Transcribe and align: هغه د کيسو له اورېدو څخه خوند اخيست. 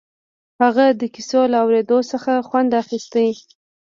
هغه 0.61 0.85
د 0.99 1.01
کيسو 1.15 1.41
له 1.51 1.57
اورېدو 1.63 1.97
څخه 2.11 2.31
خوند 2.47 2.71
اخيست. 2.81 3.13